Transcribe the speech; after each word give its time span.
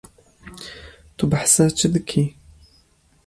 Tu 1.17 1.23
behsa 1.31 1.65
çi 1.77 1.87
dikî? 1.93 2.23